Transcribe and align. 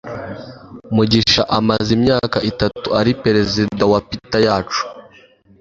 mugisha 0.95 1.41
amaze 1.57 1.89
imyaka 1.97 2.37
itatu 2.51 2.87
ari 2.99 3.11
perezida 3.23 3.83
wa 3.91 3.99
pta 4.09 4.39
yacu 4.47 4.83